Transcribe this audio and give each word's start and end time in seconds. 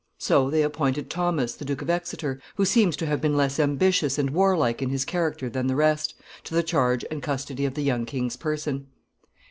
So 0.17 0.49
they 0.49 0.63
appointed 0.63 1.11
Thomas, 1.11 1.53
the 1.53 1.63
Duke 1.63 1.83
of 1.83 1.89
Exeter, 1.91 2.41
who 2.55 2.65
seems 2.65 2.95
to 2.95 3.05
have 3.05 3.21
been 3.21 3.37
less 3.37 3.59
ambitious 3.59 4.17
and 4.17 4.31
warlike 4.31 4.81
in 4.81 4.89
his 4.89 5.05
character 5.05 5.47
than 5.47 5.67
the 5.67 5.75
rest, 5.75 6.15
to 6.45 6.55
the 6.55 6.63
charge 6.63 7.05
and 7.11 7.21
custody 7.21 7.65
of 7.65 7.75
the 7.75 7.83
young 7.83 8.05
king's 8.07 8.35
person. 8.35 8.87